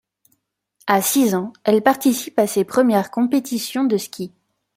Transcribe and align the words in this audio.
À 0.87 0.99
six 1.03 1.35
ans, 1.35 1.53
elle 1.63 1.83
participe 1.83 2.39
à 2.39 2.47
ses 2.47 2.63
premières 2.63 3.11
compétitions 3.11 3.83
de 3.83 3.97
ski. 3.97 4.33